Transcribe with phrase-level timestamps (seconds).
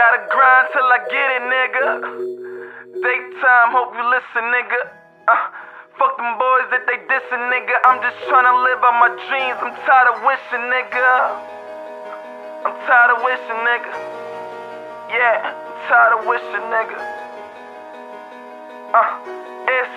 [0.00, 1.86] gotta grind till I get it, nigga.
[3.04, 4.80] Daetyme, hope you listen, nigga.
[5.28, 5.36] Uh,
[6.00, 7.76] fuck them boys that they dissing, nigga.
[7.84, 9.60] I'm just trying to live out my dreams.
[9.60, 11.04] I'm tired of wishing, nigga.
[12.64, 13.92] I'm tired of wishing, nigga.
[15.12, 16.96] Yeah, I'm tired of wishing, nigga.
[18.96, 19.04] Uh,
[19.68, 19.94] it's,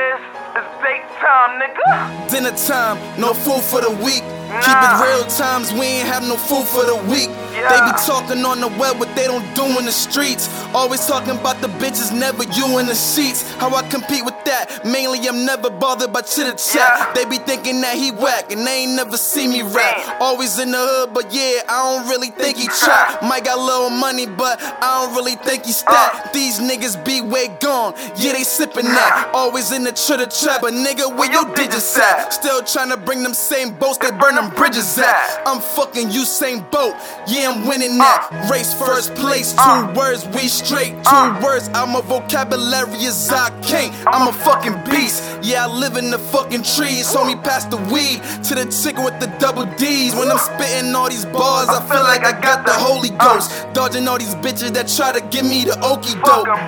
[0.00, 0.24] it's,
[0.56, 1.84] it's Daetyme, nigga.
[2.32, 4.24] Dinner time, no food for the week.
[4.64, 7.28] Keep it real times, we ain't have no food for the week.
[7.50, 10.48] They be talking on the web, what they don't do in the streets.
[10.74, 13.42] Always talking about the bitches, never you in the sheets.
[13.54, 14.84] How I compete with that?
[14.84, 16.78] Mainly, I'm never bothered by chitter chat.
[16.78, 17.12] Yeah.
[17.14, 20.20] They be thinking that he whack, and they ain't never see me rap.
[20.20, 23.22] Always in the hood, but yeah, I don't really think he trap.
[23.22, 26.26] Might got little money, but I don't really think he stack.
[26.26, 26.28] Uh.
[26.32, 27.09] These niggas be
[27.40, 29.30] way gone, yeah, they sippin' that.
[29.34, 32.32] Always in the chitter trap, but nigga, where your digits at?
[32.32, 35.42] Still tryna bring them same boats, they burn them bridges at.
[35.46, 36.94] I'm fucking Usain Bolt,
[37.26, 38.48] yeah, I'm winning that.
[38.50, 39.92] Race first place, two Uh.
[39.94, 40.92] words, we straight.
[41.04, 41.40] Two Uh.
[41.42, 43.92] words, I'm a vocabulary as I can't.
[44.06, 47.06] I'm a fucking beast, yeah, I live in the fucking trees.
[47.12, 50.14] Homie, pass the weed to the chicken with the double D's.
[50.14, 53.50] When I'm spitting all these bars, I feel like I got the Holy Ghost.
[53.72, 56.46] Dodging all these bitches that try to give me the okey doke.
[56.46, 56.66] Fuck 'em.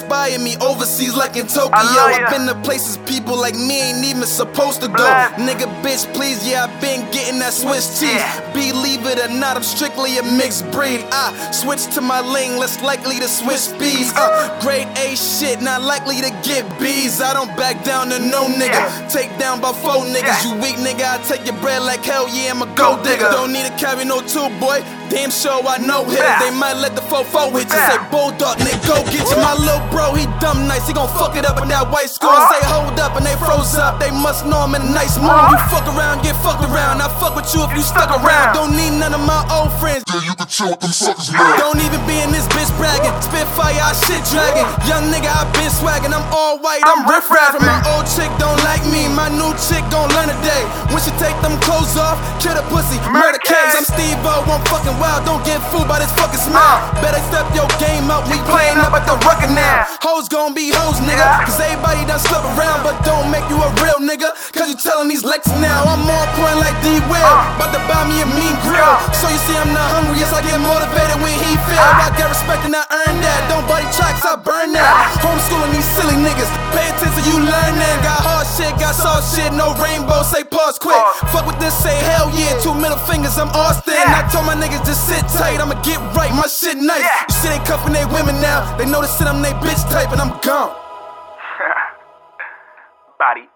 [0.00, 1.68] Inspire me overseas like in Tokyo.
[1.74, 2.24] I love ya.
[2.24, 5.04] I've been to places people like me ain't even supposed to go.
[5.36, 8.16] Nigga, bitch, please, yeah, I've been getting that Swiss cheese.
[8.16, 8.52] Yeah.
[8.54, 11.04] Believe it or not, I'm strictly a mixed breed.
[11.12, 14.10] I switch to my lane, less likely to switch speeds.
[14.16, 17.20] Uh, grade A shit, not likely to get B's.
[17.20, 18.80] I don't back down to no nigga.
[18.80, 19.08] Yeah.
[19.12, 20.32] Take down by four niggas.
[20.40, 20.48] Yeah.
[20.48, 23.28] You weak nigga, I take your bread like hell yeah, I'm a gold Gold digger.
[23.28, 23.30] digger.
[23.36, 24.80] Don't need to carry no two, boy.
[25.10, 26.22] Damn sure I know hitters.
[26.22, 26.38] Yeah.
[26.38, 27.74] They might let the fofo hit you.
[27.74, 27.98] Yeah.
[27.98, 29.36] Say bulldog, nigga, go get you.
[29.42, 30.86] My little bro, he dumb nice.
[30.86, 32.30] He gon' fuck it up in that white school.
[32.30, 32.46] Uh.
[32.54, 33.98] Say hold up and they froze up.
[33.98, 35.34] They must know I'm in a nice mood.
[35.34, 35.50] Uh.
[35.50, 37.02] You fuck around, get fucked around.
[37.02, 38.54] I fuck with you if you stuck around.
[38.54, 40.06] Don't need none of my old friends.
[40.06, 41.58] Yeah, you can chill with them suckers now.
[41.58, 43.10] Don't even be in this bitch bragging.
[43.18, 44.62] Spit fire, I shit dragging.
[44.86, 46.14] Young nigga, I been swagging.
[46.14, 47.66] I'm all white, I'm, I'm riff rapping.
[47.66, 49.10] My old chick don't like me.
[49.10, 50.62] My new chick gon' learn today.
[50.94, 53.74] When she take them clothes off, kill the pussy, murder Murder case.
[53.74, 53.74] case.
[53.82, 55.24] I'm Steve O, I'm fucking wild.
[55.24, 56.60] Don't get fooled by this fucking smile.
[56.60, 57.00] Uh.
[57.00, 58.28] Better step your game up.
[58.28, 59.88] We playing up at the rucker now.
[60.04, 61.48] Hoes gon' be hoes, nigga.
[61.48, 64.30] Cause everybody done slept around, but don't make you a real nigga.
[64.52, 65.88] Cause you telling these licks now.
[65.88, 67.24] I'm on point like D Will.
[67.24, 67.56] Uh.
[67.56, 68.94] About to buy me a mean grill.
[69.16, 71.80] So you see, I'm not hungry, yes, I get motivated when he feel.
[71.80, 72.06] Ah.
[72.06, 73.40] I get respect and I earn that.
[73.48, 74.84] Don't body tracks, I burn that.
[75.24, 76.50] Homeschooling these silly niggas.
[76.76, 77.96] Pay attention, you learn that.
[78.04, 80.20] Got hard shit, got soft shit, no rainbow.
[80.22, 81.00] Say pause quick.
[81.32, 82.52] Fuck with this, say hell yeah.
[82.60, 83.96] Two middle fingers, I'm Austin.
[83.96, 86.34] I told my niggas just sit tight, I'ma get right.
[86.34, 87.00] My shit nice.
[87.00, 87.24] Yeah.
[87.28, 88.76] You see, they cuffing they women now.
[88.76, 90.74] They know the shit, I'm they bitch type, and I'm gone.
[93.18, 93.48] Body.